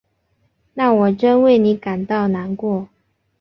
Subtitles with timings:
[0.73, 2.89] 那我真为你感到难过。